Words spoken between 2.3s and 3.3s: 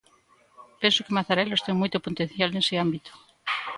nese ámbito.